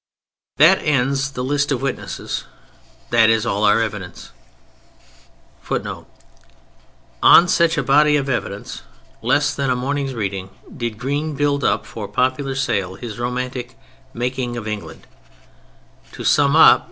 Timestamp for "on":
7.21-7.47